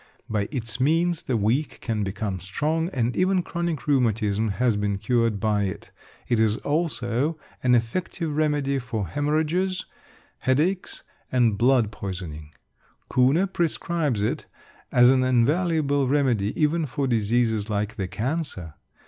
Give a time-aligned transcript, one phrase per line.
[0.27, 5.39] By its means the weak can become strong; and even chronic rheumatism has been cured
[5.39, 5.91] by it.
[6.27, 9.85] It is also an effective remedy for haemorrhages,
[10.39, 12.49] headaches, and blood poisoning.
[13.11, 14.47] Kuhne prescribes it
[14.91, 18.73] as an invaluable remedy even for diseases like the cancer.